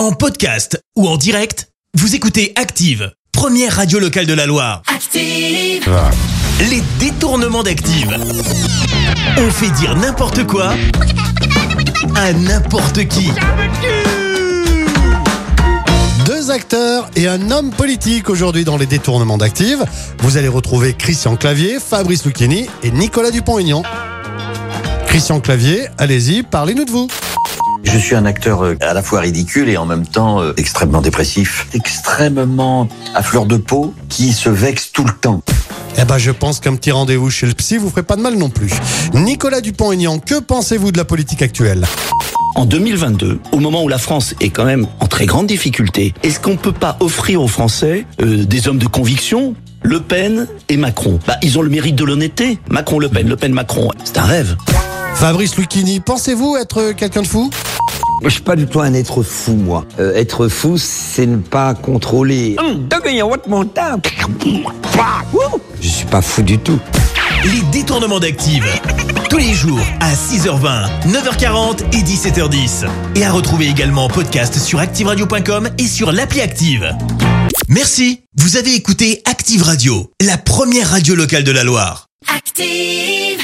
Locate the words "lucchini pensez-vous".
55.56-56.56